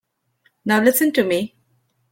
Now 0.65 0.81
listen 0.81 1.11
to 1.13 1.23
me. 1.23 1.53